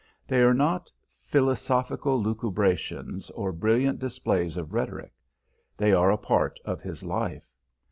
[0.27, 0.91] They are not
[1.25, 5.13] philosophical lucubrations or brilliant displays of rhetoric.
[5.77, 7.47] They are a part of his life.